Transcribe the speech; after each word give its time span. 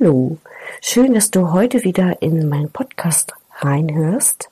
Hallo. 0.00 0.38
Schön, 0.80 1.12
dass 1.12 1.30
du 1.30 1.52
heute 1.52 1.84
wieder 1.84 2.22
in 2.22 2.48
meinen 2.48 2.70
Podcast 2.70 3.34
reinhörst. 3.58 4.48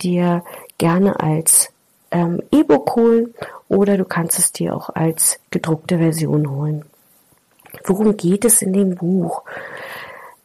dir 0.00 0.42
gerne 0.78 1.20
als 1.20 1.72
ähm, 2.10 2.42
E-Book 2.50 2.96
holen 2.96 3.32
oder 3.68 3.96
du 3.96 4.04
kannst 4.04 4.40
es 4.40 4.50
dir 4.50 4.74
auch 4.74 4.90
als 4.90 5.38
gedruckte 5.50 5.98
Version 5.98 6.50
holen. 6.50 6.84
Worum 7.84 8.16
geht 8.16 8.44
es 8.44 8.62
in 8.62 8.72
dem 8.72 8.96
Buch? 8.96 9.44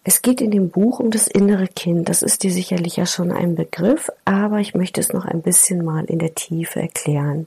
Es 0.08 0.22
geht 0.22 0.40
in 0.40 0.52
dem 0.52 0.70
Buch 0.70 1.02
um 1.02 1.12
das 1.12 1.28
innere 1.28 1.68
Kind. 1.68 2.08
Das 2.08 2.22
ist 2.22 2.44
dir 2.44 2.52
sicherlich 2.54 2.96
ja 2.96 3.06
schon 3.06 3.30
ein 3.30 3.56
Begriff, 3.56 4.10
aber 4.24 4.60
ich 4.60 4.74
möchte 4.74 5.02
es 5.02 5.12
noch 5.12 5.26
ein 5.26 5.42
bisschen 5.42 5.84
mal 5.84 6.06
in 6.06 6.18
der 6.18 6.34
Tiefe 6.34 6.80
erklären. 6.80 7.46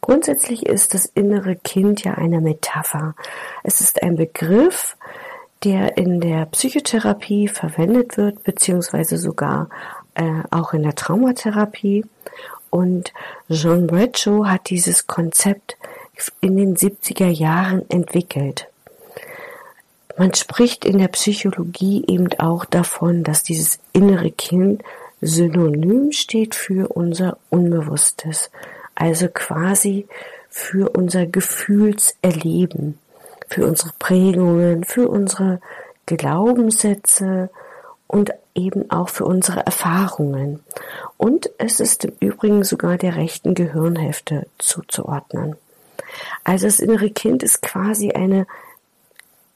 Grundsätzlich 0.00 0.64
ist 0.64 0.94
das 0.94 1.06
innere 1.06 1.56
Kind 1.56 2.04
ja 2.04 2.14
eine 2.14 2.40
Metapher. 2.40 3.16
Es 3.64 3.80
ist 3.80 4.00
ein 4.04 4.14
Begriff, 4.14 4.96
der 5.64 5.96
in 5.96 6.20
der 6.20 6.46
Psychotherapie 6.46 7.48
verwendet 7.48 8.16
wird, 8.16 8.44
beziehungsweise 8.44 9.18
sogar 9.18 9.68
äh, 10.14 10.42
auch 10.52 10.72
in 10.72 10.84
der 10.84 10.94
Traumatherapie. 10.94 12.04
Und 12.70 13.12
John 13.48 13.88
Bradshaw 13.88 14.46
hat 14.46 14.70
dieses 14.70 15.08
Konzept 15.08 15.76
in 16.40 16.56
den 16.56 16.76
70er 16.76 17.26
Jahren 17.26 17.90
entwickelt. 17.90 18.68
Man 20.18 20.32
spricht 20.34 20.84
in 20.84 20.98
der 20.98 21.08
Psychologie 21.08 22.04
eben 22.06 22.28
auch 22.38 22.64
davon, 22.64 23.22
dass 23.22 23.42
dieses 23.42 23.78
innere 23.92 24.30
Kind 24.30 24.82
synonym 25.20 26.12
steht 26.12 26.54
für 26.54 26.88
unser 26.88 27.38
Unbewusstes, 27.50 28.50
also 28.94 29.28
quasi 29.28 30.06
für 30.48 30.90
unser 30.90 31.26
Gefühlserleben, 31.26 32.98
für 33.48 33.66
unsere 33.66 33.92
Prägungen, 33.98 34.84
für 34.84 35.08
unsere 35.08 35.60
Glaubenssätze 36.06 37.50
und 38.06 38.32
eben 38.54 38.90
auch 38.90 39.10
für 39.10 39.26
unsere 39.26 39.66
Erfahrungen. 39.66 40.60
Und 41.18 41.50
es 41.58 41.80
ist 41.80 42.04
im 42.04 42.12
Übrigen 42.20 42.64
sogar 42.64 42.96
der 42.96 43.16
rechten 43.16 43.54
Gehirnhälfte 43.54 44.46
zuzuordnen. 44.58 45.56
Also 46.44 46.66
das 46.66 46.80
innere 46.80 47.10
Kind 47.10 47.42
ist 47.42 47.60
quasi 47.62 48.12
eine 48.12 48.46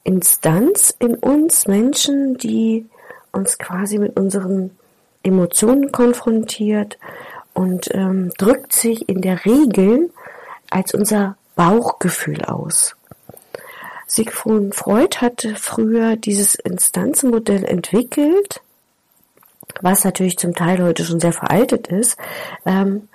Instanz 0.03 0.95
in 0.99 1.15
uns 1.15 1.67
Menschen, 1.67 2.37
die 2.37 2.87
uns 3.31 3.57
quasi 3.57 3.97
mit 3.97 4.19
unseren 4.19 4.71
Emotionen 5.23 5.91
konfrontiert 5.91 6.97
und 7.53 7.93
ähm, 7.93 8.31
drückt 8.37 8.73
sich 8.73 9.07
in 9.07 9.21
der 9.21 9.45
Regel 9.45 10.09
als 10.69 10.93
unser 10.93 11.37
Bauchgefühl 11.55 12.43
aus. 12.45 12.95
Sigmund 14.07 14.75
Freud 14.75 15.17
hatte 15.17 15.55
früher 15.55 16.17
dieses 16.17 16.55
Instanzenmodell 16.55 17.63
entwickelt, 17.63 18.61
was 19.81 20.03
natürlich 20.03 20.37
zum 20.37 20.53
Teil 20.53 20.83
heute 20.83 21.05
schon 21.05 21.19
sehr 21.19 21.33
veraltet 21.33 21.87
ist, 21.87 22.17
ähm, 22.65 23.07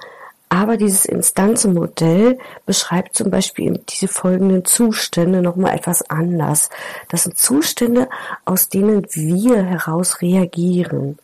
aber 0.48 0.76
dieses 0.76 1.04
Instanzenmodell 1.04 2.38
beschreibt 2.66 3.16
zum 3.16 3.30
Beispiel 3.30 3.82
diese 3.88 4.08
folgenden 4.08 4.64
Zustände 4.64 5.42
nochmal 5.42 5.74
etwas 5.74 6.08
anders. 6.08 6.70
Das 7.08 7.24
sind 7.24 7.36
Zustände, 7.36 8.08
aus 8.44 8.68
denen 8.68 9.06
wir 9.10 9.64
heraus 9.64 10.22
reagieren. 10.22 11.18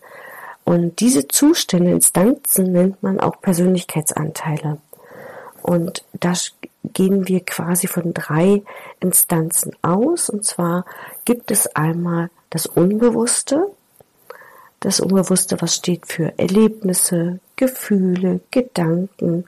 Und 0.65 1.01
diese 1.01 1.29
Zustände, 1.29 1.91
Instanzen 1.91 2.73
nennt 2.73 3.03
man 3.03 3.21
auch 3.21 3.41
Persönlichkeitsanteile. 3.41 4.79
Und 5.63 6.05
da 6.13 6.33
gehen 6.85 7.29
wir 7.29 7.45
quasi 7.45 7.87
von 7.87 8.13
drei 8.13 8.63
Instanzen 9.01 9.73
aus. 9.83 10.29
Und 10.29 10.45
zwar 10.45 10.85
gibt 11.25 11.51
es 11.51 11.67
einmal 11.77 12.31
das 12.51 12.67
Unbewusste, 12.67 13.71
das 14.83 15.01
Unbewusste, 15.01 15.61
was 15.61 15.77
steht 15.77 16.07
für 16.07 16.37
Erlebnisse, 16.39 17.39
Gefühle, 17.57 18.41
Gedanken, 18.51 19.45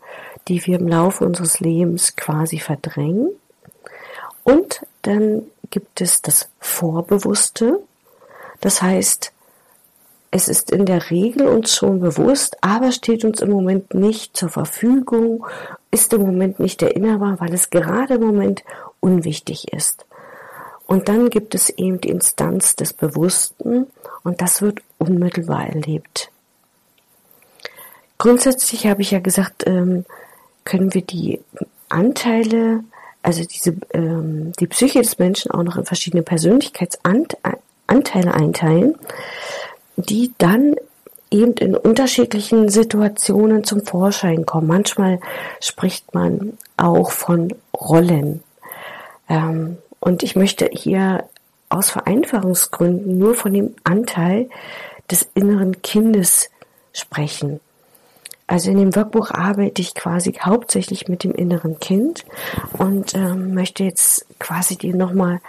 die 0.47 0.65
wir 0.65 0.79
im 0.79 0.89
Laufe 0.89 1.25
unseres 1.25 1.59
Lebens 1.61 2.15
quasi 2.17 2.61
verdrängen. 2.61 3.31
Und 4.45 4.87
dann 5.03 5.43
gibt 5.71 6.01
es 6.01 6.23
das 6.23 6.49
Vorbewusste. 6.61 7.81
Das 8.61 8.81
heißt, 8.81 9.33
es 10.31 10.49
ist 10.49 10.71
in 10.71 10.87
der 10.87 11.11
Regel 11.11 11.49
uns 11.49 11.75
schon 11.75 12.01
bewusst, 12.01 12.57
aber 12.61 12.93
steht 12.93 13.25
uns 13.25 13.41
im 13.41 13.51
Moment 13.51 13.93
nicht 13.93 14.37
zur 14.37 14.49
Verfügung, 14.49 15.47
ist 15.91 16.13
im 16.13 16.23
Moment 16.23 16.61
nicht 16.61 16.81
erinnerbar, 16.83 17.41
weil 17.41 17.53
es 17.53 17.71
gerade 17.71 18.15
im 18.15 18.23
Moment 18.23 18.63
unwichtig 19.01 19.73
ist. 19.73 20.07
Und 20.87 21.09
dann 21.09 21.31
gibt 21.31 21.55
es 21.55 21.71
eben 21.71 22.01
die 22.01 22.11
Instanz 22.11 22.77
des 22.77 22.93
Bewussten 22.93 23.87
und 24.23 24.41
das 24.41 24.63
wird 24.63 24.81
unmittelbar 24.99 25.67
erlebt. 25.67 26.31
Grundsätzlich 28.19 28.87
habe 28.87 29.03
ich 29.03 29.11
ja 29.11 29.19
gesagt, 29.19 29.67
ähm, 29.67 30.05
können 30.65 30.95
wir 30.95 31.03
die 31.03 31.41
Anteile, 31.89 32.85
also 33.23 33.45
diese, 33.45 33.77
ähm, 33.93 34.53
die 34.61 34.67
Psyche 34.67 35.01
des 35.01 35.19
Menschen 35.19 35.51
auch 35.51 35.63
noch 35.63 35.77
in 35.77 35.85
verschiedene 35.85 36.23
Persönlichkeitsanteile 36.23 38.35
einteilen, 38.35 38.95
die 39.97 40.33
dann 40.39 40.77
eben 41.31 41.55
in 41.55 41.77
unterschiedlichen 41.77 42.69
Situationen 42.69 43.65
zum 43.65 43.85
Vorschein 43.85 44.47
kommen. 44.47 44.69
Manchmal 44.69 45.21
spricht 45.61 46.15
man 46.15 46.57
auch 46.77 47.11
von 47.11 47.55
Rollen. 47.75 48.43
Ähm, 49.29 49.79
und 50.05 50.23
ich 50.23 50.37
möchte 50.37 50.69
hier 50.71 51.31
aus 51.71 51.89
Vereinfachungsgründen 51.89 53.17
nur 53.17 53.35
von 53.35 53.55
dem 53.55 53.75
Anteil 53.85 54.51
des 55.11 55.27
inneren 55.35 55.81
Kindes 55.81 56.51
sprechen. 56.93 57.59
Also 58.47 58.71
in 58.71 58.77
dem 58.77 58.95
Workbuch 58.95 59.31
arbeite 59.31 59.81
ich 59.81 59.95
quasi 59.95 60.33
hauptsächlich 60.33 61.09
mit 61.09 61.25
dem 61.25 61.33
inneren 61.33 61.79
Kind 61.81 62.27
und 62.75 63.15
ähm, 63.15 63.55
möchte 63.55 63.83
jetzt 63.83 64.27
quasi 64.39 64.77
dir 64.77 64.95
nochmal 64.95 65.41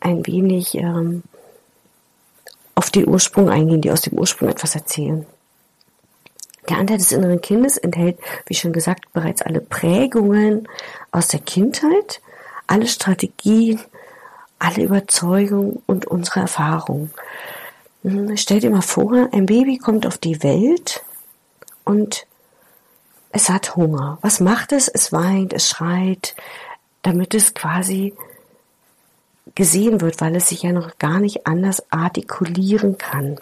ein 0.00 0.26
wenig 0.26 0.74
ähm, 0.74 1.22
auf 2.74 2.90
den 2.90 3.08
Ursprung 3.08 3.48
eingehen, 3.48 3.80
die 3.80 3.90
aus 3.90 4.02
dem 4.02 4.18
Ursprung 4.18 4.50
etwas 4.50 4.74
erzählen. 4.74 5.24
Der 6.68 6.76
Anteil 6.76 6.98
des 6.98 7.10
inneren 7.10 7.40
Kindes 7.40 7.78
enthält, 7.78 8.18
wie 8.44 8.54
schon 8.54 8.74
gesagt, 8.74 9.10
bereits 9.14 9.40
alle 9.40 9.62
Prägungen 9.62 10.68
aus 11.10 11.28
der 11.28 11.40
Kindheit 11.40 12.20
alle 12.66 12.86
Strategien, 12.86 13.80
alle 14.58 14.84
Überzeugungen 14.84 15.82
und 15.86 16.06
unsere 16.06 16.40
Erfahrungen. 16.40 17.12
Hm, 18.02 18.36
stell 18.36 18.60
dir 18.60 18.70
mal 18.70 18.82
vor, 18.82 19.28
ein 19.32 19.46
Baby 19.46 19.78
kommt 19.78 20.06
auf 20.06 20.18
die 20.18 20.42
Welt 20.42 21.02
und 21.84 22.26
es 23.32 23.48
hat 23.48 23.76
Hunger. 23.76 24.18
Was 24.20 24.40
macht 24.40 24.72
es? 24.72 24.88
Es 24.88 25.12
weint, 25.12 25.52
es 25.52 25.68
schreit, 25.68 26.36
damit 27.02 27.34
es 27.34 27.52
quasi 27.54 28.14
gesehen 29.54 30.00
wird, 30.00 30.20
weil 30.20 30.36
es 30.36 30.48
sich 30.48 30.62
ja 30.62 30.72
noch 30.72 30.98
gar 30.98 31.20
nicht 31.20 31.46
anders 31.46 31.82
artikulieren 31.90 32.98
kann. 32.98 33.38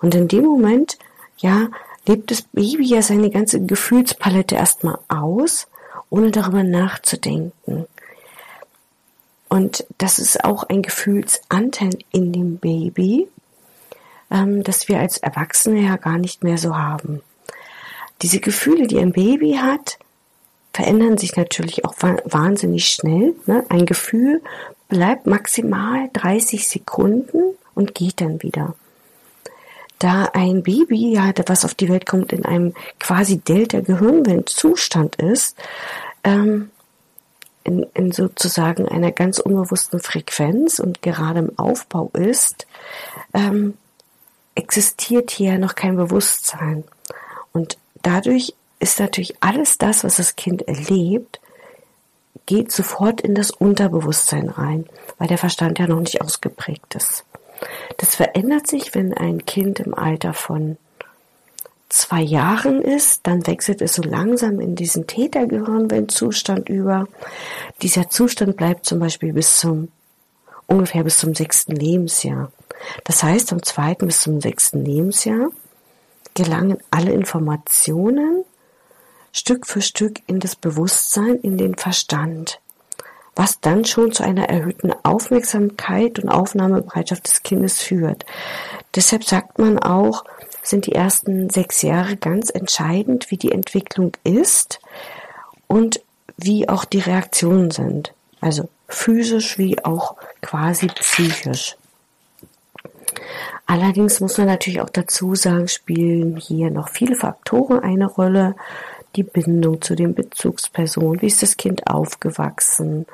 Und 0.00 0.14
in 0.14 0.28
dem 0.28 0.44
Moment, 0.44 0.98
ja, 1.38 1.68
lebt 2.06 2.30
das 2.30 2.42
Baby 2.42 2.86
ja 2.86 3.02
seine 3.02 3.30
ganze 3.30 3.64
Gefühlspalette 3.64 4.56
erstmal 4.56 4.98
aus, 5.08 5.68
ohne 6.08 6.30
darüber 6.30 6.62
nachzudenken. 6.62 7.86
Und 9.50 9.84
das 9.98 10.20
ist 10.20 10.44
auch 10.44 10.62
ein 10.62 10.80
Gefühlsanteil 10.80 11.98
in 12.12 12.32
dem 12.32 12.58
Baby, 12.58 13.28
ähm, 14.30 14.62
das 14.62 14.88
wir 14.88 15.00
als 15.00 15.18
Erwachsene 15.18 15.80
ja 15.80 15.96
gar 15.96 16.18
nicht 16.18 16.44
mehr 16.44 16.56
so 16.56 16.76
haben. 16.76 17.20
Diese 18.22 18.38
Gefühle, 18.38 18.86
die 18.86 19.00
ein 19.00 19.12
Baby 19.12 19.58
hat, 19.60 19.98
verändern 20.72 21.18
sich 21.18 21.36
natürlich 21.36 21.84
auch 21.84 21.94
wahnsinnig 21.98 22.86
schnell. 22.86 23.34
Ne? 23.46 23.64
Ein 23.68 23.86
Gefühl 23.86 24.40
bleibt 24.88 25.26
maximal 25.26 26.08
30 26.12 26.68
Sekunden 26.68 27.56
und 27.74 27.94
geht 27.94 28.20
dann 28.20 28.42
wieder. 28.42 28.74
da 29.98 30.30
ein 30.32 30.62
Baby, 30.62 31.12
ja, 31.12 31.30
was 31.46 31.66
auf 31.66 31.74
die 31.74 31.90
Welt 31.90 32.06
kommt, 32.06 32.32
in 32.32 32.46
einem 32.46 32.72
quasi 32.98 33.36
Delta-Gehirnwellenzustand 33.36 35.16
ist, 35.16 35.58
ähm, 36.24 36.70
in, 37.70 37.86
in 37.94 38.12
sozusagen 38.12 38.88
einer 38.88 39.12
ganz 39.12 39.38
unbewussten 39.38 40.00
Frequenz 40.00 40.78
und 40.78 41.02
gerade 41.02 41.40
im 41.40 41.58
Aufbau 41.58 42.10
ist, 42.12 42.66
ähm, 43.32 43.74
existiert 44.54 45.30
hier 45.30 45.58
noch 45.58 45.74
kein 45.74 45.96
Bewusstsein. 45.96 46.84
Und 47.52 47.78
dadurch 48.02 48.54
ist 48.80 48.98
natürlich 48.98 49.34
alles 49.40 49.78
das, 49.78 50.04
was 50.04 50.16
das 50.16 50.36
Kind 50.36 50.66
erlebt, 50.66 51.40
geht 52.46 52.72
sofort 52.72 53.20
in 53.20 53.34
das 53.34 53.50
Unterbewusstsein 53.50 54.48
rein, 54.48 54.86
weil 55.18 55.28
der 55.28 55.38
Verstand 55.38 55.78
ja 55.78 55.86
noch 55.86 56.00
nicht 56.00 56.20
ausgeprägt 56.20 56.94
ist. 56.94 57.24
Das 57.98 58.16
verändert 58.16 58.66
sich, 58.66 58.94
wenn 58.94 59.14
ein 59.14 59.44
Kind 59.44 59.80
im 59.80 59.94
Alter 59.94 60.32
von 60.32 60.78
zwei 61.90 62.22
Jahren 62.22 62.80
ist, 62.80 63.26
dann 63.26 63.46
wechselt 63.46 63.82
es 63.82 63.94
so 63.94 64.02
langsam 64.02 64.60
in 64.60 64.74
diesen 64.74 65.06
Tätergehirnwellenzustand 65.06 66.68
über. 66.68 67.06
Dieser 67.82 68.08
Zustand 68.08 68.56
bleibt 68.56 68.86
zum 68.86 68.98
Beispiel 69.00 69.32
bis 69.32 69.58
zum 69.58 69.88
ungefähr 70.66 71.04
bis 71.04 71.18
zum 71.18 71.34
sechsten 71.34 71.74
Lebensjahr. 71.74 72.52
Das 73.04 73.22
heißt, 73.22 73.50
vom 73.50 73.62
zweiten 73.62 74.06
bis 74.06 74.22
zum 74.22 74.40
sechsten 74.40 74.84
Lebensjahr 74.84 75.50
gelangen 76.34 76.78
alle 76.90 77.12
Informationen 77.12 78.44
Stück 79.32 79.66
für 79.66 79.82
Stück 79.82 80.20
in 80.26 80.40
das 80.40 80.56
Bewusstsein, 80.56 81.36
in 81.36 81.56
den 81.58 81.76
Verstand, 81.76 82.60
was 83.36 83.60
dann 83.60 83.84
schon 83.84 84.12
zu 84.12 84.24
einer 84.24 84.48
erhöhten 84.48 84.92
Aufmerksamkeit 85.02 86.18
und 86.18 86.28
Aufnahmebereitschaft 86.28 87.26
des 87.26 87.42
Kindes 87.42 87.80
führt. 87.80 88.24
Deshalb 88.94 89.24
sagt 89.24 89.58
man 89.58 89.78
auch, 89.78 90.24
sind 90.62 90.86
die 90.86 90.92
ersten 90.92 91.50
sechs 91.50 91.82
Jahre 91.82 92.16
ganz 92.16 92.50
entscheidend, 92.50 93.30
wie 93.30 93.36
die 93.36 93.52
Entwicklung 93.52 94.12
ist 94.24 94.80
und 95.66 96.00
wie 96.36 96.68
auch 96.68 96.84
die 96.84 97.00
Reaktionen 97.00 97.70
sind. 97.70 98.12
Also 98.40 98.68
physisch 98.88 99.58
wie 99.58 99.84
auch 99.84 100.16
quasi 100.42 100.88
psychisch. 100.88 101.76
Allerdings 103.66 104.20
muss 104.20 104.38
man 104.38 104.48
natürlich 104.48 104.80
auch 104.80 104.90
dazu 104.90 105.34
sagen, 105.34 105.68
spielen 105.68 106.36
hier 106.36 106.70
noch 106.70 106.88
viele 106.88 107.14
Faktoren 107.14 107.78
eine 107.78 108.06
Rolle. 108.06 108.56
Die 109.16 109.22
Bindung 109.24 109.82
zu 109.82 109.96
den 109.96 110.14
Bezugspersonen. 110.14 111.20
Wie 111.20 111.26
ist 111.26 111.42
das 111.42 111.56
Kind 111.56 111.88
aufgewachsen? 111.88 113.06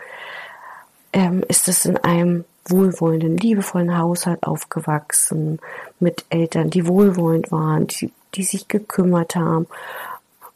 Ähm, 1.12 1.42
ist 1.48 1.68
es 1.68 1.86
in 1.86 1.96
einem 1.96 2.44
wohlwollenden, 2.70 3.36
liebevollen 3.36 3.98
Haushalt 3.98 4.42
aufgewachsen, 4.42 5.60
mit 6.00 6.24
Eltern, 6.30 6.70
die 6.70 6.86
wohlwollend 6.86 7.50
waren, 7.52 7.86
die, 7.86 8.12
die 8.34 8.42
sich 8.42 8.68
gekümmert 8.68 9.36
haben. 9.36 9.66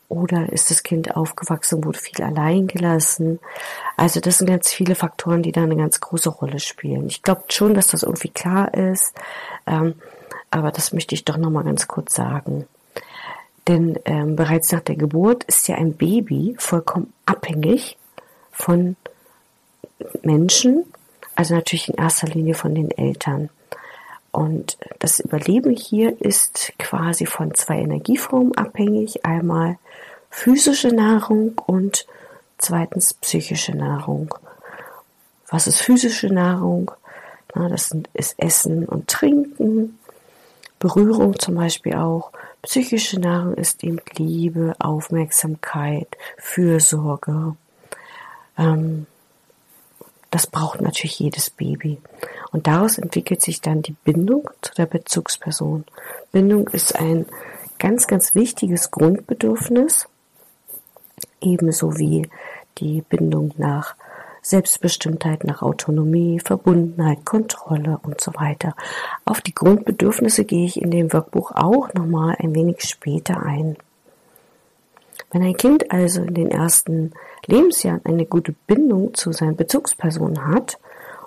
Oder 0.09 0.53
ist 0.53 0.71
das 0.71 0.83
Kind 0.83 1.17
aufgewachsen, 1.17 1.85
wurde 1.85 1.99
viel 1.99 2.21
allein 2.25 2.67
gelassen? 2.67 3.39
Also 3.97 4.19
das 4.19 4.39
sind 4.39 4.49
ganz 4.49 4.73
viele 4.73 4.97
Faktoren, 4.97 5.43
die 5.43 5.53
da 5.53 5.63
eine 5.63 5.77
ganz 5.77 6.01
große 6.01 6.31
Rolle 6.31 6.59
spielen. 6.59 7.07
Ich 7.07 7.23
glaube 7.23 7.45
schon, 7.49 7.75
dass 7.75 7.89
das 7.89 8.03
irgendwie 8.03 8.31
klar 8.31 8.75
ist, 8.75 9.15
ähm, 9.67 9.95
aber 10.51 10.73
das 10.73 10.93
möchte 10.93 11.15
ich 11.15 11.25
doch 11.25 11.37
nochmal 11.37 11.63
ganz 11.63 11.87
kurz 11.87 12.15
sagen. 12.15 12.67
Denn 13.69 14.01
ähm, 14.05 14.35
bereits 14.35 14.73
nach 14.73 14.81
der 14.81 14.97
Geburt 14.97 15.45
ist 15.45 15.69
ja 15.69 15.77
ein 15.77 15.95
Baby 15.95 16.57
vollkommen 16.59 17.13
abhängig 17.25 17.97
von 18.51 18.97
Menschen, 20.23 20.87
also 21.35 21.55
natürlich 21.55 21.89
in 21.89 21.95
erster 21.95 22.27
Linie 22.27 22.55
von 22.55 22.75
den 22.75 22.91
Eltern. 22.91 23.51
Und 24.33 24.79
das 24.99 25.21
Überleben 25.21 25.75
hier 25.75 26.21
ist 26.21 26.73
quasi 26.79 27.27
von 27.27 27.55
zwei 27.55 27.79
Energieformen 27.79 28.57
abhängig. 28.57 29.25
Einmal 29.25 29.79
physische 30.31 30.89
Nahrung 30.89 31.61
und 31.67 32.07
zweitens 32.59 33.15
psychische 33.15 33.77
Nahrung. 33.77 34.35
Was 35.49 35.67
ist 35.67 35.81
physische 35.81 36.29
Nahrung? 36.29 36.93
Na, 37.55 37.69
das 37.69 37.91
ist 38.15 38.39
Essen 38.39 38.85
und 38.85 39.09
Trinken, 39.09 39.99
Berührung 40.79 41.39
zum 41.39 41.57
Beispiel 41.57 41.95
auch. 41.95 42.31
Psychische 42.63 43.19
Nahrung 43.19 43.55
ist 43.55 43.83
eben 43.83 44.01
Liebe, 44.17 44.75
Aufmerksamkeit, 44.79 46.17
Fürsorge, 46.39 47.57
ähm, 48.57 49.07
das 50.31 50.47
braucht 50.47 50.81
natürlich 50.81 51.19
jedes 51.19 51.51
Baby. 51.51 51.99
Und 52.53 52.67
daraus 52.67 52.99
entwickelt 52.99 53.43
sich 53.43 53.61
dann 53.61 53.83
die 53.83 53.97
Bindung 54.05 54.49
zu 54.63 54.73
der 54.75 54.87
Bezugsperson. 54.87 55.85
Bindung 56.33 56.69
ist 56.69 56.99
ein 56.99 57.27
ganz, 57.79 58.07
ganz 58.07 58.35
wichtiges 58.35 58.91
Grundbedürfnis, 58.91 60.09
ebenso 61.41 61.99
wie 61.99 62.29
die 62.79 63.03
Bindung 63.03 63.53
nach 63.57 63.97
Selbstbestimmtheit, 64.43 65.45
nach 65.45 65.63
Autonomie, 65.63 66.41
Verbundenheit, 66.41 67.25
Kontrolle 67.25 67.99
und 68.03 68.21
so 68.21 68.33
weiter. 68.35 68.75
Auf 69.25 69.41
die 69.41 69.55
Grundbedürfnisse 69.55 70.45
gehe 70.45 70.65
ich 70.65 70.81
in 70.81 70.91
dem 70.91 71.13
Workbuch 71.13 71.53
auch 71.55 71.93
nochmal 71.93 72.37
ein 72.39 72.55
wenig 72.55 72.83
später 72.83 73.43
ein. 73.43 73.77
Wenn 75.31 75.43
ein 75.43 75.57
Kind 75.57 75.93
also 75.93 76.23
in 76.23 76.35
den 76.35 76.51
ersten 76.51 77.13
Lebensjahren 77.47 78.01
eine 78.05 78.27
gute 78.27 78.53
Bindung 78.67 79.15
zu 79.15 79.33
seinen 79.33 79.57
Bezugspersonen 79.57 80.47
hat 80.47 80.79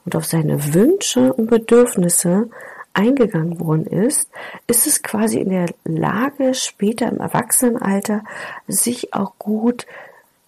und 0.06 0.16
auf 0.16 0.26
seine 0.26 0.74
Wünsche 0.74 1.34
und 1.34 1.50
Bedürfnisse 1.50 2.50
eingegangen 2.94 3.60
worden 3.60 3.86
ist, 3.86 4.30
ist 4.68 4.88
es 4.88 5.02
quasi 5.02 5.40
in 5.40 5.50
der 5.50 5.68
Lage, 5.86 6.54
später 6.54 7.08
im 7.10 7.20
Erwachsenenalter 7.20 8.24
sich 8.68 9.14
auch 9.14 9.34
gut 9.40 9.88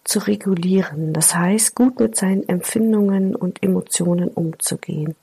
zu 0.03 0.19
regulieren. 0.19 1.13
Das 1.13 1.35
heißt, 1.35 1.75
gut 1.75 1.99
mit 1.99 2.15
seinen 2.15 2.47
Empfindungen 2.47 3.35
und 3.35 3.63
Emotionen 3.63 4.29
umzugehen. 4.29 5.15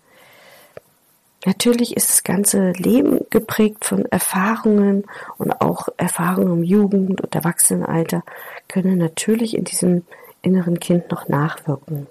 Natürlich 1.44 1.96
ist 1.96 2.08
das 2.08 2.22
ganze 2.22 2.70
Leben 2.72 3.20
geprägt 3.30 3.84
von 3.84 4.04
Erfahrungen 4.06 5.04
und 5.38 5.50
auch 5.60 5.88
Erfahrungen 5.96 6.58
im 6.58 6.62
Jugend- 6.62 7.20
und 7.20 7.34
Erwachsenenalter 7.34 8.22
können 8.68 8.98
natürlich 8.98 9.56
in 9.56 9.64
diesem 9.64 10.04
inneren 10.40 10.78
Kind 10.78 11.10
noch 11.10 11.28
nachwirken. 11.28 12.06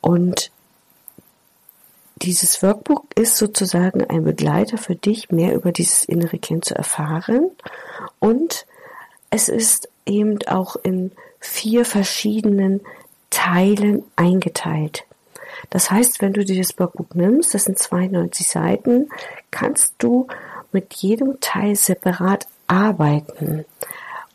Und 0.00 0.50
dieses 2.16 2.62
Workbook 2.62 3.04
ist 3.14 3.36
sozusagen 3.36 4.04
ein 4.04 4.24
Begleiter 4.24 4.78
für 4.78 4.96
dich, 4.96 5.30
mehr 5.30 5.54
über 5.54 5.70
dieses 5.70 6.04
innere 6.04 6.38
Kind 6.38 6.64
zu 6.64 6.74
erfahren. 6.74 7.50
Und 8.18 8.66
es 9.30 9.48
ist 9.48 9.88
eben 10.06 10.38
auch 10.46 10.76
in 10.76 11.12
vier 11.40 11.84
verschiedenen 11.84 12.80
Teilen 13.30 14.02
eingeteilt. 14.16 15.04
Das 15.70 15.90
heißt, 15.90 16.22
wenn 16.22 16.32
du 16.32 16.44
dir 16.44 16.58
das 16.58 16.78
Workbook 16.78 17.14
nimmst, 17.14 17.54
das 17.54 17.64
sind 17.64 17.78
92 17.78 18.48
Seiten, 18.48 19.08
kannst 19.50 19.94
du 19.98 20.26
mit 20.72 20.94
jedem 20.94 21.40
Teil 21.40 21.76
separat 21.76 22.46
arbeiten. 22.66 23.64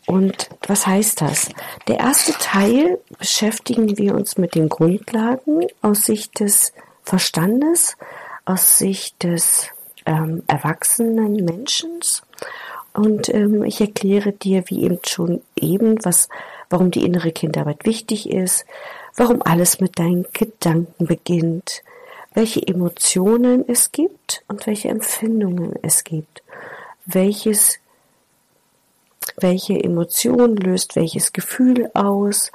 Und 0.06 0.48
was 0.66 0.86
heißt 0.86 1.20
das? 1.20 1.48
Der 1.86 2.00
erste 2.00 2.32
Teil 2.32 2.98
beschäftigen 3.18 3.96
wir 3.98 4.14
uns 4.14 4.36
mit 4.36 4.54
den 4.54 4.68
Grundlagen 4.68 5.66
aus 5.80 6.06
Sicht 6.06 6.40
des 6.40 6.72
Verstandes, 7.04 7.96
aus 8.44 8.78
Sicht 8.78 9.22
des 9.22 9.68
ähm, 10.04 10.42
erwachsenen 10.48 11.36
Menschen. 11.44 12.00
Und 12.92 13.28
ähm, 13.28 13.62
ich 13.64 13.80
erkläre 13.80 14.32
dir, 14.32 14.64
wie 14.66 14.82
eben 14.82 14.98
schon 15.06 15.40
eben, 15.56 16.04
was, 16.04 16.28
warum 16.68 16.90
die 16.90 17.04
innere 17.04 17.32
Kindarbeit 17.32 17.86
wichtig 17.86 18.28
ist, 18.30 18.66
warum 19.16 19.42
alles 19.42 19.80
mit 19.80 19.98
deinen 19.98 20.26
Gedanken 20.32 21.06
beginnt, 21.06 21.82
welche 22.34 22.66
Emotionen 22.66 23.68
es 23.68 23.92
gibt 23.92 24.42
und 24.48 24.66
welche 24.66 24.88
Empfindungen 24.88 25.74
es 25.82 26.04
gibt, 26.04 26.42
welches 27.04 27.78
welche 29.36 29.74
Emotion 29.74 30.56
löst 30.56 30.96
welches 30.96 31.32
Gefühl 31.32 31.90
aus 31.94 32.50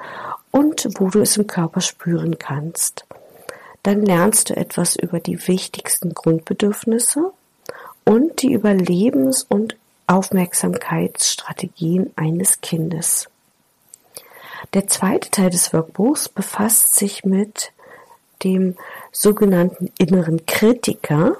und 0.52 0.88
wo 1.00 1.10
du 1.10 1.22
es 1.22 1.38
im 1.38 1.48
Körper 1.48 1.82
spüren 1.82 2.38
kannst. 2.38 3.06
Dann 3.84 4.06
lernst 4.06 4.50
du 4.50 4.58
etwas 4.58 4.96
über 4.96 5.20
die 5.20 5.48
wichtigsten 5.48 6.14
Grundbedürfnisse 6.14 7.32
und 8.04 8.42
die 8.42 8.54
Überlebens- 8.54 9.46
und 9.48 9.78
Aufmerksamkeitsstrategien 10.08 12.12
eines 12.16 12.62
Kindes. 12.62 13.30
Der 14.74 14.88
zweite 14.88 15.32
Teil 15.32 15.50
des 15.50 15.74
Workbuchs 15.74 16.30
befasst 16.30 16.96
sich 16.96 17.26
mit 17.26 17.72
dem 18.44 18.76
sogenannten 19.12 19.92
inneren 19.98 20.46
Kritiker. 20.46 21.38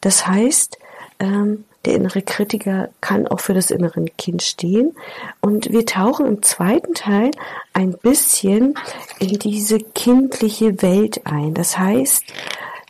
Das 0.00 0.26
heißt, 0.26 0.78
ähm, 1.20 1.64
der 1.84 1.94
innere 1.94 2.22
Kritiker 2.22 2.90
kann 3.00 3.26
auch 3.26 3.40
für 3.40 3.54
das 3.54 3.70
innere 3.70 4.04
Kind 4.18 4.42
stehen. 4.42 4.96
Und 5.40 5.70
wir 5.70 5.86
tauchen 5.86 6.26
im 6.26 6.42
zweiten 6.42 6.94
Teil 6.94 7.30
ein 7.72 7.92
bisschen 7.92 8.74
in 9.18 9.38
diese 9.38 9.78
kindliche 9.78 10.82
Welt 10.82 11.24
ein. 11.24 11.54
Das 11.54 11.78
heißt, 11.78 12.24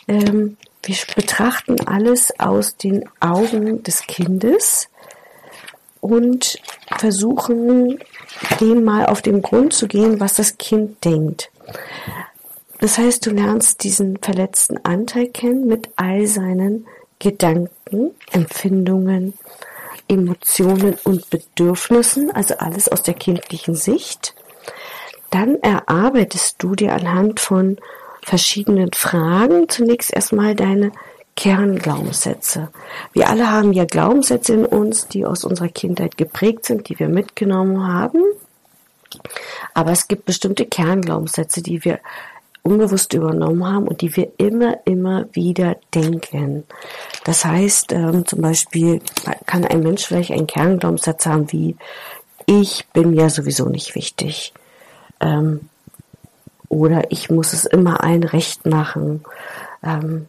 ähm, 0.09 0.57
wir 0.83 0.97
betrachten 1.15 1.87
alles 1.87 2.39
aus 2.41 2.77
den 2.77 3.05
Augen 3.21 3.83
des 3.83 4.07
Kindes 4.07 4.89
und 6.01 6.59
versuchen 6.97 7.99
dem 8.61 8.85
mal 8.85 9.07
auf 9.07 9.23
den 9.23 9.43
Grund 9.43 9.73
zu 9.73 9.89
gehen, 9.89 10.21
was 10.21 10.35
das 10.35 10.59
Kind 10.59 11.05
denkt. 11.05 11.51
Das 12.81 12.99
heißt, 12.99 13.27
du 13.27 13.31
lernst 13.31 13.83
diesen 13.83 14.19
verletzten 14.19 14.79
Anteil 14.85 15.29
kennen 15.29 15.67
mit 15.67 15.91
all 15.97 16.27
seinen 16.27 16.87
Gedanken, 17.19 18.13
Empfindungen, 18.31 19.35
Emotionen 20.07 20.97
und 21.05 21.29
Bedürfnissen, 21.31 22.31
also 22.31 22.55
alles 22.59 22.89
aus 22.89 23.03
der 23.03 23.15
kindlichen 23.15 23.75
Sicht. 23.75 24.35
Dann 25.31 25.57
erarbeitest 25.57 26.57
du 26.63 26.75
dir 26.75 26.95
anhand 26.95 27.41
von 27.41 27.79
verschiedenen 28.23 28.93
Fragen 28.93 29.69
zunächst 29.69 30.13
erstmal 30.13 30.55
deine 30.55 30.93
Kernglaubenssätze. 31.39 32.69
Wir 33.13 33.31
alle 33.31 33.49
haben 33.49 33.73
ja 33.73 33.85
Glaubenssätze 33.85 34.55
in 34.55 34.67
uns, 34.67 35.07
die 35.07 35.25
aus 35.25 35.45
unserer 35.45 35.69
Kindheit 35.69 36.17
geprägt 36.17 36.65
sind, 36.65 36.89
die 36.89 36.99
wir 36.99 37.09
mitgenommen 37.09 37.87
haben. 37.87 38.25
Aber 39.73 39.93
es 39.93 40.09
gibt 40.09 40.25
bestimmte 40.25 40.67
Kernglaubenssätze, 40.67 41.63
die 41.63 41.85
wir 41.85 42.01
unbewusst 42.65 43.13
übernommen 43.13 43.65
haben 43.65 43.87
und 43.87 44.01
die 44.01 44.17
wir 44.17 44.33
immer, 44.39 44.79
immer 44.85 45.27
wieder 45.33 45.77
denken. 45.95 46.65
Das 47.23 47.45
heißt, 47.45 47.93
ähm, 47.93 48.27
zum 48.27 48.41
Beispiel 48.41 49.01
kann 49.47 49.65
ein 49.65 49.85
Mensch 49.85 50.07
vielleicht 50.07 50.33
einen 50.33 50.49
Kernglaubenssatz 50.49 51.25
haben 51.25 51.53
wie, 51.53 51.77
ich 52.47 52.85
bin 52.93 53.13
ja 53.13 53.31
sowieso 53.31 53.69
nicht 53.69 53.95
wichtig. 53.95 54.53
Ähm, 55.21 55.69
oder 56.69 57.13
ich 57.13 57.31
muss 57.31 57.53
es 57.53 57.65
immer 57.65 58.03
ein 58.03 58.25
Recht 58.25 58.67
machen. 58.67 59.23
Ähm, 59.85 60.27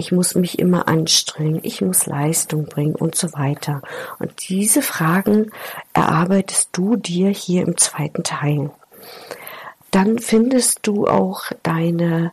ich 0.00 0.10
muss 0.10 0.34
mich 0.34 0.58
immer 0.58 0.88
anstrengen, 0.88 1.60
ich 1.62 1.80
muss 1.80 2.06
Leistung 2.06 2.64
bringen 2.64 2.96
und 2.96 3.14
so 3.14 3.32
weiter. 3.32 3.82
Und 4.18 4.48
diese 4.48 4.82
Fragen 4.82 5.52
erarbeitest 5.92 6.70
du 6.72 6.96
dir 6.96 7.28
hier 7.28 7.62
im 7.62 7.76
zweiten 7.76 8.24
Teil 8.24 8.70
dann 9.90 10.18
findest 10.18 10.86
du 10.86 11.06
auch 11.06 11.44
deine 11.62 12.32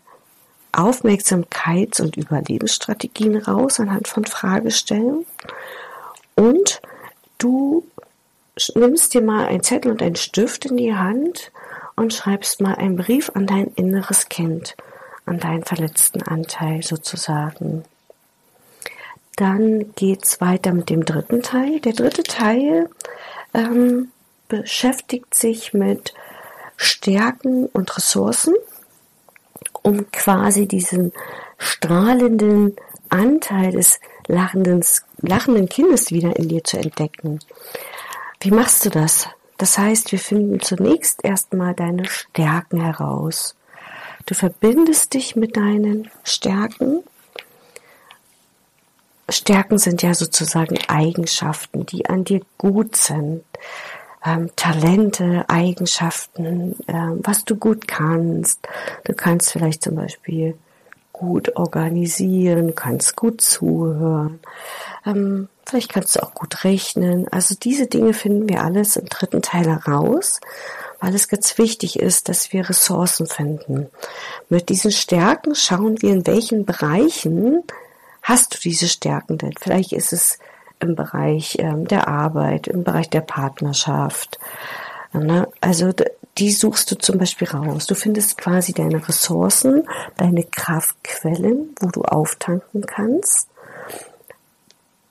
Aufmerksamkeits- 0.72 2.02
und 2.02 2.18
Überlebensstrategien 2.18 3.38
raus 3.38 3.80
anhand 3.80 4.08
von 4.08 4.26
Fragestellen. 4.26 5.26
Und 6.36 6.82
du 7.40 7.88
nimmst 8.76 9.14
dir 9.14 9.22
mal 9.22 9.48
einen 9.48 9.64
Zettel 9.64 9.92
und 9.92 10.04
einen 10.04 10.16
Stift 10.16 10.66
in 10.66 10.78
die 10.78 10.96
Hand 10.96 11.52
und 11.96 12.14
schreibst 12.14 12.62
mal 12.62 12.76
einen 12.76 12.96
Brief 12.96 13.32
an 13.34 13.48
dein 13.48 13.68
inneres 13.74 14.30
Kind, 14.30 14.76
an 15.28 15.40
deinen 15.40 15.64
verletzten 15.64 16.22
Anteil 16.24 16.82
sozusagen. 16.84 17.84
Dann 19.36 19.94
geht's 19.94 20.42
weiter 20.42 20.74
mit 20.74 20.90
dem 20.90 21.06
dritten 21.06 21.44
Teil. 21.44 21.80
Der 21.82 21.94
dritte 21.94 22.24
Teil 22.24 22.90
ähm, 23.54 24.12
beschäftigt 24.48 25.36
sich 25.36 25.74
mit 25.74 26.14
Stärken 26.76 27.68
und 27.68 27.96
Ressourcen, 27.96 28.56
um 29.84 30.10
quasi 30.12 30.68
diesen 30.68 31.12
strahlenden 31.58 32.76
Anteil 33.10 33.72
des 33.72 34.00
lachenden, 34.28 34.84
lachenden 35.22 35.70
Kindes 35.70 36.12
wieder 36.12 36.36
in 36.36 36.50
dir 36.50 36.64
zu 36.64 36.78
entdecken. 36.78 37.40
Wie 38.42 38.52
machst 38.52 38.86
du 38.86 38.90
das? 38.90 39.28
Das 39.58 39.78
heißt, 39.78 40.12
wir 40.12 40.20
finden 40.20 40.60
zunächst 40.60 41.24
erstmal 41.24 41.74
deine 41.74 42.06
Stärken 42.06 42.82
heraus. 42.82 43.56
Du 44.28 44.36
verbindest 44.36 45.16
dich 45.16 45.36
mit 45.36 45.58
deinen 45.58 46.10
Stärken. 46.24 47.04
Stärken 49.30 49.80
sind 49.80 50.04
ja 50.04 50.14
sozusagen 50.14 50.78
Eigenschaften, 50.88 51.86
die 51.86 52.06
an 52.06 52.24
dir 52.24 52.42
gut 52.58 52.96
sind 52.96 53.44
ähm, 54.28 54.50
Talente, 54.56 55.46
Eigenschaften, 55.48 56.76
ähm, 56.88 57.22
was 57.24 57.46
du 57.46 57.56
gut 57.56 57.88
kannst. 57.88 58.68
Du 59.06 59.14
kannst 59.14 59.52
vielleicht 59.52 59.84
zum 59.84 59.96
Beispiel 59.96 60.58
gut 61.14 61.56
organisieren, 61.56 62.76
kannst 62.76 63.16
gut 63.16 63.42
zuhören. 63.42 64.40
Ähm, 65.06 65.50
vielleicht 65.66 65.92
kannst 65.92 66.16
du 66.16 66.24
auch 66.24 66.34
gut 66.34 66.64
rechnen. 66.64 67.28
Also 67.30 67.56
diese 67.56 67.88
Dinge 67.88 68.14
finden 68.14 68.50
wir 68.50 68.64
alles 68.64 68.98
im 68.98 69.06
dritten 69.06 69.42
Teil 69.42 69.68
heraus, 69.68 70.40
weil 71.00 71.14
es 71.14 71.28
ganz 71.28 71.58
wichtig 71.58 72.00
ist, 72.00 72.30
dass 72.30 72.54
wir 72.54 72.70
Ressourcen 72.70 73.28
finden. 73.28 73.90
Mit 74.50 74.70
diesen 74.70 74.92
Stärken 74.92 75.56
schauen 75.56 76.02
wir, 76.02 76.12
in 76.12 76.28
welchen 76.28 76.66
Bereichen 76.66 77.64
hast 78.24 78.56
du 78.56 78.60
diese 78.60 78.88
Stärken 78.88 79.38
denn. 79.38 79.54
Vielleicht 79.60 79.94
ist 79.94 80.14
es 80.14 80.40
im 80.80 80.96
Bereich 80.96 81.58
ähm, 81.60 81.88
der 81.88 82.08
Arbeit, 82.08 82.68
im 82.68 82.84
Bereich 82.84 83.10
der 83.10 83.22
Partnerschaft. 83.22 84.40
Ne? 85.14 85.48
Also 85.62 85.92
die 86.38 86.52
suchst 86.52 86.92
du 86.92 86.98
zum 86.98 87.18
Beispiel 87.18 87.48
raus. 87.48 87.88
Du 87.88 87.96
findest 87.96 88.38
quasi 88.38 88.74
deine 88.74 89.08
Ressourcen, 89.08 89.88
deine 90.18 90.44
Kraftquellen, 90.44 91.74
wo 91.80 91.90
du 91.90 92.02
auftanken 92.04 92.86
kannst. 92.86 93.50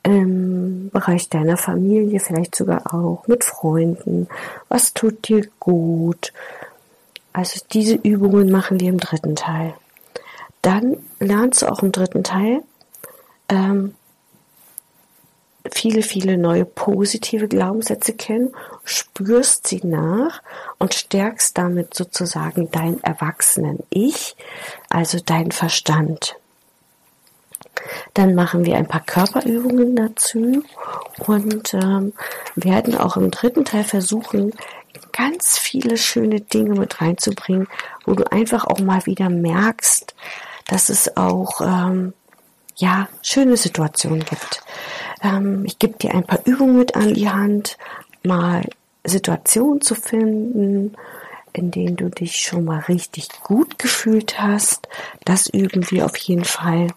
Im 0.07 0.91
Bereich 0.91 1.29
deiner 1.29 1.57
Familie, 1.57 2.21
vielleicht 2.21 2.55
sogar 2.55 2.95
auch 2.95 3.27
mit 3.27 3.43
Freunden. 3.43 4.29
Was 4.69 4.95
tut 4.95 5.27
dir 5.27 5.49
gut? 5.59 6.33
Also 7.33 7.61
diese 7.73 7.97
Übungen 7.97 8.53
machen 8.53 8.79
wir 8.79 8.89
im 8.89 9.01
dritten 9.01 9.35
Teil. 9.35 9.75
Dann 10.63 10.97
lernst 11.19 11.63
du 11.63 11.67
auch 11.67 11.83
im 11.83 11.91
dritten 11.91 12.23
Teil 12.23 12.63
ähm, 13.49 13.95
viele, 15.73 16.03
viele 16.03 16.39
neue 16.39 16.65
positive 16.65 17.49
Glaubenssätze 17.49 18.13
kennen, 18.13 18.55
spürst 18.85 19.67
sie 19.67 19.81
nach 19.83 20.41
und 20.79 20.95
stärkst 20.95 21.59
damit 21.59 21.95
sozusagen 21.95 22.71
dein 22.71 23.03
erwachsenen 23.03 23.81
Ich, 23.91 24.37
also 24.89 25.19
dein 25.25 25.51
Verstand. 25.51 26.37
Dann 28.15 28.35
machen 28.35 28.65
wir 28.65 28.77
ein 28.77 28.87
paar 28.87 29.05
Körperübungen 29.05 29.97
dazu 29.97 30.63
und 31.27 31.75
ähm, 31.75 32.13
werden 32.55 32.97
auch 32.97 33.17
im 33.17 33.31
dritten 33.31 33.65
Teil 33.65 33.85
versuchen, 33.85 34.53
ganz 35.13 35.59
viele 35.59 35.97
schöne 35.97 36.41
Dinge 36.41 36.79
mit 36.79 37.01
reinzubringen, 37.01 37.69
wo 38.05 38.15
du 38.15 38.31
einfach 38.31 38.65
auch 38.65 38.81
mal 38.81 39.05
wieder 39.07 39.29
merkst, 39.31 40.15
dass 40.67 40.89
es 40.89 41.17
auch 41.17 41.61
ähm, 41.61 42.13
ja 42.77 43.09
schöne 43.23 43.57
Situationen 43.57 44.25
gibt. 44.25 44.63
Ähm, 45.23 45.65
ich 45.65 45.79
gebe 45.79 45.99
dir 45.99 46.15
ein 46.15 46.25
paar 46.25 46.41
Übungen 46.45 46.79
mit 46.79 46.95
an 46.95 47.15
die 47.15 47.29
Hand, 47.29 47.79
mal 48.23 48.69
Situationen 49.05 49.81
zu 49.81 49.95
finden, 49.95 50.97
in 51.53 51.71
denen 51.71 51.97
du 51.97 52.11
dich 52.11 52.39
schon 52.39 52.65
mal 52.65 52.81
richtig 52.81 53.29
gut 53.43 53.79
gefühlt 53.79 54.41
hast. 54.41 54.89
Das 55.25 55.47
üben 55.47 55.91
wir 55.91 56.05
auf 56.05 56.17
jeden 56.17 56.45
Fall. 56.45 56.89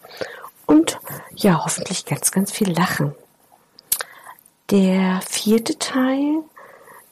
Und 0.70 1.00
ja, 1.34 1.66
hoffentlich 1.66 2.06
ganz, 2.06 2.30
ganz 2.30 2.52
viel 2.52 2.72
Lachen. 2.72 3.16
Der 4.70 5.20
vierte 5.28 5.80
Teil 5.80 6.44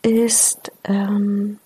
ist 0.03 0.71
ähm, 0.83 1.57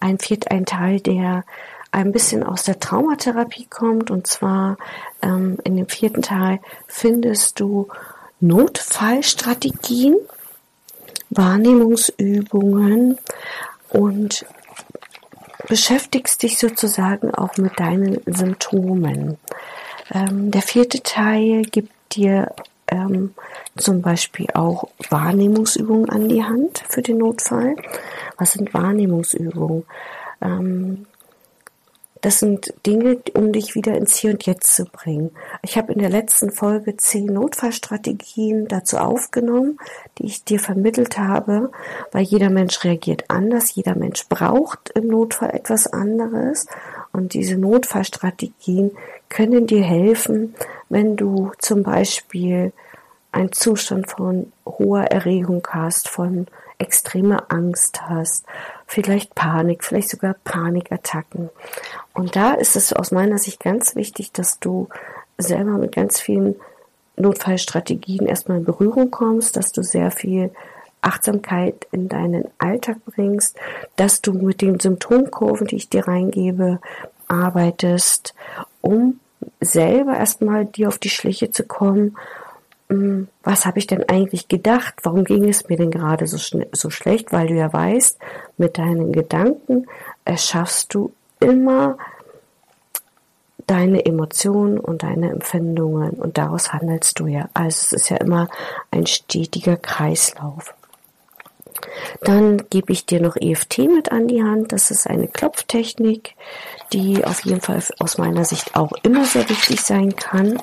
ein, 0.00 0.18
viert, 0.18 0.50
ein 0.50 0.66
Teil, 0.66 0.98
der 0.98 1.44
ein 1.92 2.10
bisschen 2.10 2.42
aus 2.42 2.64
der 2.64 2.80
Traumatherapie 2.80 3.66
kommt. 3.66 4.10
Und 4.10 4.26
zwar 4.26 4.76
ähm, 5.22 5.58
in 5.62 5.76
dem 5.76 5.88
vierten 5.88 6.22
Teil 6.22 6.58
findest 6.88 7.60
du 7.60 7.86
Notfallstrategien, 8.40 10.16
Wahrnehmungsübungen 11.30 13.18
und 13.90 14.46
beschäftigst 15.68 16.42
dich 16.42 16.58
sozusagen 16.58 17.32
auch 17.32 17.56
mit 17.56 17.78
deinen 17.78 18.20
Symptomen. 18.26 19.38
Ähm, 20.12 20.50
der 20.50 20.62
vierte 20.62 21.02
Teil 21.02 21.62
gibt 21.62 21.92
dir 22.12 22.54
ähm, 22.88 23.34
zum 23.76 24.02
Beispiel 24.02 24.48
auch 24.54 24.88
Wahrnehmungsübungen 25.08 26.08
an 26.08 26.28
die 26.28 26.44
Hand 26.44 26.82
für 26.88 27.02
den 27.02 27.18
Notfall. 27.18 27.76
Was 28.36 28.52
sind 28.52 28.74
Wahrnehmungsübungen? 28.74 29.84
Ähm, 30.40 31.06
das 32.22 32.38
sind 32.38 32.74
Dinge, 32.86 33.18
um 33.34 33.52
dich 33.52 33.74
wieder 33.74 33.96
ins 33.96 34.16
Hier 34.16 34.32
und 34.32 34.44
Jetzt 34.44 34.76
zu 34.76 34.84
bringen. 34.84 35.30
Ich 35.62 35.78
habe 35.78 35.92
in 35.92 36.00
der 36.00 36.10
letzten 36.10 36.50
Folge 36.50 36.96
zehn 36.96 37.26
Notfallstrategien 37.26 38.68
dazu 38.68 38.98
aufgenommen, 38.98 39.78
die 40.18 40.26
ich 40.26 40.44
dir 40.44 40.60
vermittelt 40.60 41.16
habe, 41.16 41.72
weil 42.12 42.22
jeder 42.22 42.50
Mensch 42.50 42.84
reagiert 42.84 43.24
anders, 43.28 43.74
jeder 43.74 43.94
Mensch 43.94 44.28
braucht 44.28 44.90
im 44.90 45.06
Notfall 45.06 45.50
etwas 45.50 45.86
anderes 45.86 46.66
und 47.12 47.34
diese 47.34 47.56
Notfallstrategien 47.56 48.92
können 49.28 49.66
dir 49.66 49.82
helfen, 49.82 50.54
wenn 50.88 51.16
du 51.16 51.52
zum 51.58 51.82
Beispiel 51.82 52.72
einen 53.32 53.52
Zustand 53.52 54.10
von 54.10 54.52
hoher 54.66 55.04
Erregung 55.04 55.66
hast, 55.70 56.08
von 56.08 56.46
extremer 56.78 57.44
Angst 57.48 58.02
hast, 58.08 58.44
vielleicht 58.86 59.34
Panik, 59.34 59.84
vielleicht 59.84 60.08
sogar 60.08 60.34
Panikattacken. 60.44 61.50
Und 62.14 62.36
da 62.36 62.54
ist 62.54 62.74
es 62.74 62.92
aus 62.92 63.12
meiner 63.12 63.38
Sicht 63.38 63.60
ganz 63.60 63.94
wichtig, 63.94 64.32
dass 64.32 64.58
du 64.58 64.88
selber 65.38 65.72
mit 65.72 65.94
ganz 65.94 66.20
vielen 66.20 66.56
Notfallstrategien 67.16 68.26
erstmal 68.26 68.58
in 68.58 68.64
Berührung 68.64 69.10
kommst, 69.10 69.56
dass 69.56 69.72
du 69.72 69.82
sehr 69.82 70.10
viel 70.10 70.50
Achtsamkeit 71.02 71.86
in 71.92 72.08
deinen 72.08 72.44
Alltag 72.58 72.98
bringst, 73.06 73.56
dass 73.96 74.20
du 74.20 74.32
mit 74.32 74.60
den 74.60 74.80
Symptomkurven, 74.80 75.66
die 75.66 75.76
ich 75.76 75.88
dir 75.88 76.06
reingebe, 76.06 76.80
arbeitest, 77.28 78.34
um 78.80 79.20
selber 79.60 80.16
erstmal 80.16 80.66
dir 80.66 80.88
auf 80.88 80.98
die 80.98 81.10
Schliche 81.10 81.50
zu 81.50 81.64
kommen, 81.64 82.16
hm, 82.90 83.28
was 83.44 83.66
habe 83.66 83.78
ich 83.78 83.86
denn 83.86 84.08
eigentlich 84.08 84.48
gedacht? 84.48 84.94
Warum 85.04 85.24
ging 85.24 85.48
es 85.48 85.68
mir 85.68 85.76
denn 85.76 85.92
gerade 85.92 86.26
so, 86.26 86.36
so 86.72 86.90
schlecht? 86.90 87.32
Weil 87.32 87.46
du 87.46 87.54
ja 87.54 87.72
weißt, 87.72 88.18
mit 88.58 88.78
deinen 88.78 89.12
Gedanken 89.12 89.86
erschaffst 90.24 90.92
du 90.92 91.12
immer 91.38 91.96
deine 93.66 94.04
Emotionen 94.04 94.80
und 94.80 95.04
deine 95.04 95.30
Empfindungen 95.30 96.10
und 96.10 96.36
daraus 96.36 96.72
handelst 96.72 97.20
du 97.20 97.28
ja. 97.28 97.48
Also 97.54 97.68
es 97.68 97.92
ist 97.92 98.08
ja 98.08 98.16
immer 98.16 98.48
ein 98.90 99.06
stetiger 99.06 99.76
Kreislauf. 99.76 100.74
Dann 102.22 102.64
gebe 102.68 102.92
ich 102.92 103.06
dir 103.06 103.20
noch 103.20 103.36
EFT 103.36 103.78
mit 103.78 104.12
an 104.12 104.28
die 104.28 104.42
Hand. 104.42 104.72
Das 104.72 104.90
ist 104.90 105.06
eine 105.06 105.26
Klopftechnik, 105.26 106.34
die 106.92 107.24
auf 107.24 107.44
jeden 107.44 107.62
Fall 107.62 107.82
aus 107.98 108.18
meiner 108.18 108.44
Sicht 108.44 108.76
auch 108.76 108.92
immer 109.02 109.24
sehr 109.24 109.48
wichtig 109.48 109.80
sein 109.80 110.14
kann, 110.16 110.60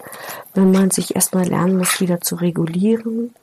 wenn 0.53 0.71
man 0.71 0.91
sich 0.91 1.15
erstmal 1.15 1.47
lernen 1.47 1.77
muss, 1.77 1.99
wieder 1.99 2.21
zu 2.21 2.35
regulieren. 2.35 3.33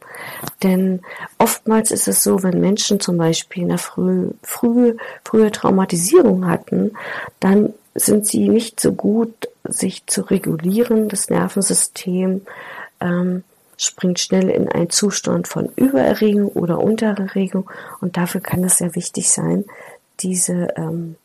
Denn 0.63 1.01
oftmals 1.39 1.91
ist 1.91 2.07
es 2.07 2.23
so, 2.23 2.43
wenn 2.45 2.61
Menschen 2.61 3.01
zum 3.01 3.17
Beispiel 3.17 3.65
eine 3.65 3.79
frühe, 3.79 4.35
frühe, 4.43 4.97
frühe 5.25 5.51
Traumatisierung 5.51 6.47
hatten, 6.47 6.93
dann 7.41 7.75
sind 7.97 8.27
sie 8.27 8.49
nicht 8.49 8.81
so 8.81 8.93
gut, 8.93 9.49
sich 9.65 10.07
zu 10.07 10.23
regulieren, 10.23 11.09
das 11.09 11.31
Nervensystem 11.31 12.43
ähm, 13.01 13.45
springt 13.77 14.21
schnell 14.21 14.49
in 14.49 14.69
einen 14.69 14.91
Zustand 14.91 15.49
von 15.49 15.71
Übererregung 15.77 16.49
oder 16.49 16.79
Untererregung 16.79 17.71
und 18.01 18.17
dafür 18.17 18.41
kann 18.41 18.65
es 18.65 18.79
sehr 18.79 18.95
wichtig 18.95 19.31
sein, 19.31 19.65
diese 20.21 20.69
ähm, 20.77 21.17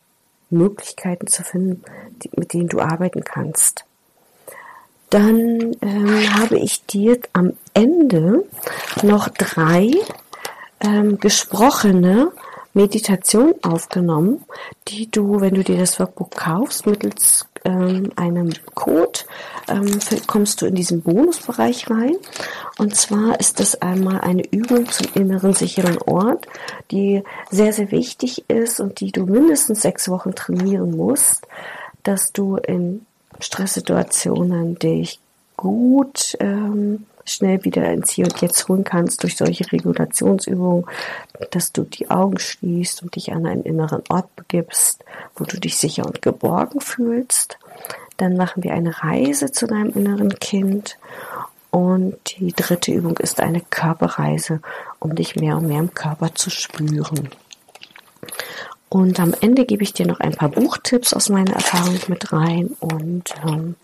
Möglichkeiten 0.50 1.26
zu 1.26 1.42
finden, 1.42 1.82
die, 2.22 2.30
mit 2.36 2.52
denen 2.52 2.68
du 2.68 2.80
arbeiten 2.80 3.24
kannst. 3.24 3.84
Dann 5.10 5.76
ähm, 5.82 6.34
habe 6.34 6.58
ich 6.58 6.86
dir 6.86 7.18
am 7.32 7.54
Ende 7.74 8.44
noch 9.02 9.28
drei 9.28 9.90
ähm, 10.80 11.18
gesprochene 11.18 12.32
Meditation 12.74 13.54
aufgenommen, 13.62 14.44
die 14.88 15.10
du, 15.10 15.40
wenn 15.40 15.54
du 15.54 15.64
dir 15.64 15.78
das 15.78 15.98
Workbook 15.98 16.30
kaufst, 16.32 16.86
mittels 16.86 17.46
ähm, 17.64 18.10
einem 18.16 18.50
Code 18.74 19.20
ähm, 19.68 19.98
kommst 20.26 20.62
du 20.62 20.66
in 20.66 20.74
diesen 20.74 21.02
Bonusbereich 21.02 21.90
rein. 21.90 22.16
Und 22.78 22.96
zwar 22.96 23.38
ist 23.40 23.60
das 23.60 23.80
einmal 23.82 24.20
eine 24.20 24.42
Übung 24.50 24.90
zum 24.90 25.06
inneren 25.14 25.52
sicheren 25.52 25.98
Ort, 25.98 26.46
die 26.90 27.22
sehr, 27.50 27.72
sehr 27.72 27.90
wichtig 27.90 28.48
ist 28.48 28.80
und 28.80 29.00
die 29.00 29.12
du 29.12 29.26
mindestens 29.26 29.82
sechs 29.82 30.08
Wochen 30.08 30.34
trainieren 30.34 30.96
musst, 30.96 31.46
dass 32.02 32.32
du 32.32 32.56
in 32.56 33.06
Stresssituationen 33.38 34.78
dich 34.78 35.20
gut 35.56 36.36
ähm, 36.40 37.06
schnell 37.32 37.64
wieder 37.64 37.90
ins 37.90 38.10
Hier 38.10 38.24
und 38.24 38.40
Jetzt 38.40 38.68
holen 38.68 38.84
kannst 38.84 39.22
durch 39.22 39.36
solche 39.36 39.70
Regulationsübungen, 39.72 40.86
dass 41.50 41.72
du 41.72 41.84
die 41.84 42.10
Augen 42.10 42.38
schließt 42.38 43.02
und 43.02 43.16
dich 43.16 43.32
an 43.32 43.46
einen 43.46 43.62
inneren 43.62 44.02
Ort 44.08 44.34
begibst, 44.36 45.04
wo 45.36 45.44
du 45.44 45.58
dich 45.58 45.78
sicher 45.78 46.06
und 46.06 46.22
geborgen 46.22 46.80
fühlst. 46.80 47.58
Dann 48.16 48.36
machen 48.36 48.62
wir 48.62 48.74
eine 48.74 49.02
Reise 49.02 49.50
zu 49.50 49.66
deinem 49.66 49.90
inneren 49.90 50.38
Kind. 50.38 50.98
Und 51.70 52.18
die 52.38 52.52
dritte 52.52 52.92
Übung 52.92 53.16
ist 53.18 53.40
eine 53.40 53.60
Körperreise, 53.60 54.60
um 54.98 55.14
dich 55.14 55.36
mehr 55.36 55.56
und 55.56 55.68
mehr 55.68 55.78
im 55.78 55.94
Körper 55.94 56.34
zu 56.34 56.50
spüren. 56.50 57.30
Und 58.88 59.20
am 59.20 59.34
Ende 59.40 59.64
gebe 59.64 59.84
ich 59.84 59.92
dir 59.92 60.04
noch 60.04 60.18
ein 60.18 60.32
paar 60.32 60.48
Buchtipps 60.48 61.14
aus 61.14 61.28
meiner 61.28 61.54
Erfahrung 61.54 61.96
mit 62.08 62.32
rein 62.32 62.74
und 62.80 63.32
ähm, 63.46 63.76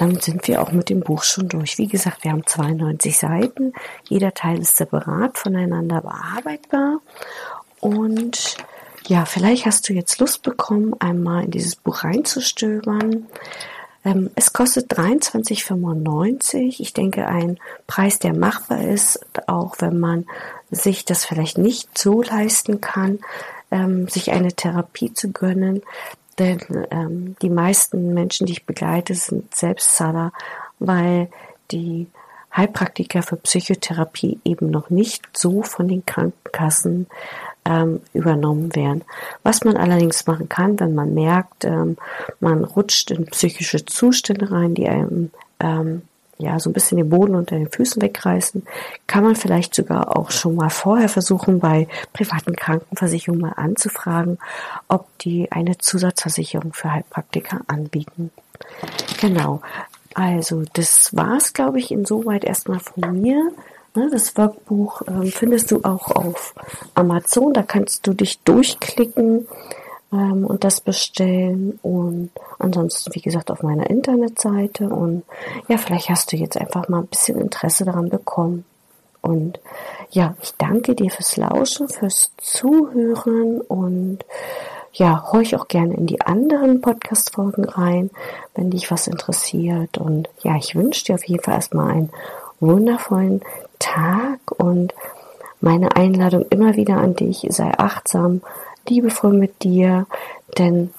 dann 0.00 0.18
sind 0.18 0.48
wir 0.48 0.62
auch 0.62 0.72
mit 0.72 0.88
dem 0.88 1.00
Buch 1.00 1.22
schon 1.24 1.48
durch. 1.48 1.76
Wie 1.76 1.86
gesagt, 1.86 2.24
wir 2.24 2.30
haben 2.30 2.46
92 2.46 3.18
Seiten. 3.18 3.74
Jeder 4.08 4.32
Teil 4.32 4.60
ist 4.60 4.76
separat 4.76 5.36
voneinander 5.36 6.00
bearbeitbar. 6.00 7.00
Und 7.80 8.56
ja, 9.06 9.26
vielleicht 9.26 9.66
hast 9.66 9.86
du 9.88 9.92
jetzt 9.92 10.18
Lust 10.18 10.42
bekommen, 10.42 10.94
einmal 11.00 11.44
in 11.44 11.50
dieses 11.50 11.76
Buch 11.76 12.02
reinzustöbern. 12.02 13.26
Ähm, 14.02 14.30
es 14.36 14.54
kostet 14.54 14.90
23,95. 14.90 16.80
Ich 16.80 16.94
denke, 16.94 17.26
ein 17.26 17.58
Preis, 17.86 18.18
der 18.18 18.34
machbar 18.34 18.80
ist, 18.80 19.20
auch 19.46 19.76
wenn 19.80 20.00
man 20.00 20.24
sich 20.70 21.04
das 21.04 21.26
vielleicht 21.26 21.58
nicht 21.58 21.98
so 21.98 22.22
leisten 22.22 22.80
kann 22.80 23.18
ähm, 23.70 24.08
sich 24.08 24.32
eine 24.32 24.52
Therapie 24.52 25.12
zu 25.12 25.30
gönnen. 25.32 25.82
Denn 26.40 26.58
ähm, 26.90 27.36
die 27.42 27.50
meisten 27.50 28.14
Menschen, 28.14 28.46
die 28.46 28.54
ich 28.54 28.64
begleite, 28.64 29.14
sind 29.14 29.54
Selbstzahler, 29.54 30.32
weil 30.78 31.28
die 31.70 32.06
Heilpraktiker 32.56 33.22
für 33.22 33.36
Psychotherapie 33.36 34.40
eben 34.42 34.70
noch 34.70 34.88
nicht 34.88 35.28
so 35.36 35.62
von 35.62 35.86
den 35.86 36.04
Krankenkassen 36.06 37.08
ähm, 37.66 38.00
übernommen 38.14 38.74
werden. 38.74 39.04
Was 39.42 39.64
man 39.64 39.76
allerdings 39.76 40.26
machen 40.26 40.48
kann, 40.48 40.80
wenn 40.80 40.94
man 40.94 41.12
merkt, 41.12 41.66
ähm, 41.66 41.98
man 42.40 42.64
rutscht 42.64 43.10
in 43.10 43.26
psychische 43.26 43.84
Zustände 43.84 44.50
rein, 44.50 44.74
die 44.74 44.88
einem 44.88 45.30
ähm, 45.60 46.02
ja, 46.40 46.58
so 46.58 46.70
ein 46.70 46.72
bisschen 46.72 46.98
den 46.98 47.08
Boden 47.08 47.34
unter 47.34 47.56
den 47.56 47.70
Füßen 47.70 48.00
wegreißen, 48.02 48.64
kann 49.06 49.24
man 49.24 49.36
vielleicht 49.36 49.74
sogar 49.74 50.16
auch 50.16 50.30
schon 50.30 50.56
mal 50.56 50.70
vorher 50.70 51.08
versuchen, 51.08 51.60
bei 51.60 51.88
privaten 52.12 52.56
Krankenversicherungen 52.56 53.42
mal 53.42 53.52
anzufragen, 53.56 54.38
ob 54.88 55.06
die 55.18 55.50
eine 55.52 55.78
Zusatzversicherung 55.78 56.72
für 56.72 56.92
Heilpraktiker 56.92 57.60
anbieten. 57.66 58.30
Genau. 59.20 59.60
Also, 60.14 60.64
das 60.72 61.14
war's, 61.16 61.52
glaube 61.52 61.78
ich, 61.78 61.90
insoweit 61.90 62.44
erstmal 62.44 62.80
von 62.80 63.20
mir. 63.20 63.52
Ne, 63.94 64.08
das 64.10 64.36
Workbuch 64.36 65.02
ähm, 65.08 65.32
findest 65.32 65.70
du 65.72 65.80
auch 65.82 66.10
auf 66.10 66.54
Amazon. 66.94 67.52
Da 67.52 67.62
kannst 67.62 68.06
du 68.06 68.14
dich 68.14 68.40
durchklicken 68.40 69.48
ähm, 70.12 70.44
und 70.44 70.64
das 70.64 70.80
bestellen. 70.80 71.78
Und 71.82 72.30
ansonsten, 72.58 73.14
wie 73.14 73.20
gesagt, 73.20 73.50
auf 73.50 73.62
meiner 73.62 73.88
Internetseite. 73.88 74.88
Und 74.88 75.24
ja, 75.68 75.76
vielleicht 75.78 76.08
hast 76.08 76.32
du 76.32 76.36
jetzt 76.36 76.56
einfach 76.56 76.88
mal 76.88 77.00
ein 77.00 77.06
bisschen 77.06 77.40
Interesse 77.40 77.84
daran 77.84 78.08
bekommen. 78.08 78.64
Und 79.22 79.60
ja, 80.10 80.34
ich 80.42 80.54
danke 80.56 80.94
dir 80.94 81.10
fürs 81.10 81.36
Lauschen, 81.36 81.88
fürs 81.88 82.32
Zuhören. 82.38 83.60
Und 83.60 84.24
ja, 84.92 85.30
horch 85.32 85.54
auch 85.56 85.68
gerne 85.68 85.94
in 85.94 86.06
die 86.06 86.20
anderen 86.20 86.80
Podcast-Folgen 86.80 87.64
rein, 87.64 88.10
wenn 88.54 88.70
dich 88.70 88.90
was 88.90 89.06
interessiert. 89.06 89.98
Und 89.98 90.28
ja, 90.42 90.56
ich 90.56 90.74
wünsche 90.74 91.04
dir 91.04 91.14
auf 91.14 91.24
jeden 91.24 91.42
Fall 91.42 91.54
erstmal 91.54 91.90
einen 91.90 92.10
wundervollen 92.58 93.42
Tag. 93.78 94.40
Und 94.56 94.94
meine 95.60 95.94
Einladung 95.96 96.46
immer 96.50 96.76
wieder 96.76 96.96
an 96.96 97.14
dich, 97.14 97.46
sei 97.50 97.70
achtsam, 97.76 98.40
liebevoll 98.88 99.32
mit 99.32 99.62
dir, 99.62 100.06
denn 100.58 100.92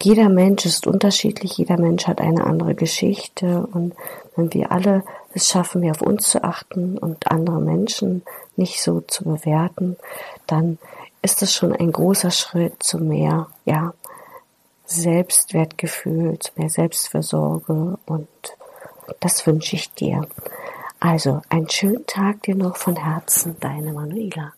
jeder 0.00 0.28
Mensch 0.28 0.64
ist 0.64 0.86
unterschiedlich, 0.86 1.58
jeder 1.58 1.76
Mensch 1.76 2.06
hat 2.06 2.20
eine 2.20 2.44
andere 2.44 2.74
Geschichte 2.74 3.66
und 3.72 3.94
wenn 4.36 4.52
wir 4.54 4.70
alle 4.70 5.02
es 5.34 5.48
schaffen, 5.48 5.80
mehr 5.80 5.90
auf 5.90 6.02
uns 6.02 6.30
zu 6.30 6.44
achten 6.44 6.96
und 6.96 7.30
andere 7.30 7.60
Menschen 7.60 8.22
nicht 8.56 8.80
so 8.80 9.00
zu 9.00 9.24
bewerten, 9.24 9.96
dann 10.46 10.78
ist 11.22 11.42
das 11.42 11.52
schon 11.52 11.74
ein 11.74 11.90
großer 11.90 12.30
Schritt 12.30 12.82
zu 12.82 12.98
mehr, 12.98 13.48
ja, 13.64 13.92
Selbstwertgefühl, 14.86 16.38
zu 16.38 16.52
mehr 16.56 16.70
Selbstversorge 16.70 17.98
und 18.06 18.28
das 19.20 19.46
wünsche 19.46 19.76
ich 19.76 19.92
dir. 19.92 20.26
Also 21.00 21.42
einen 21.48 21.68
schönen 21.68 22.06
Tag 22.06 22.42
dir 22.42 22.54
noch 22.54 22.76
von 22.76 22.96
Herzen, 22.96 23.56
deine 23.60 23.92
Manuela. 23.92 24.52